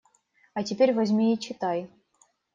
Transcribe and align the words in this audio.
А 0.55 0.63
теперь 0.63 0.95
возьми 0.95 1.31
и 1.31 1.37
читай. 1.39 1.87